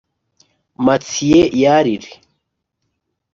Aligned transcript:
Matthieu 0.83 1.53
Yalire 1.53 2.09